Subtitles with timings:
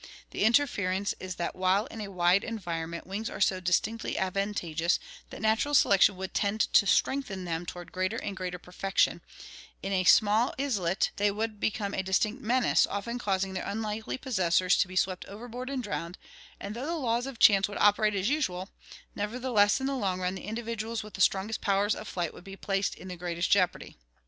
[0.31, 4.97] The inference is that while in a wide environment wings are so distinctly advantageous
[5.29, 9.21] that natural selection would tend to strengthen them toward greater and greater perfection,
[9.83, 14.75] in a small islet they would become a distinct menace, often causing their unlucky possessors
[14.77, 16.17] to be swept overboard and drowned,
[16.59, 18.69] and though the laws of chance would operate as usual,
[19.13, 22.57] nevertheless in the long run the individuals with the strongest powers of flight would be
[22.57, 23.97] placed in the greatest jeop ardy.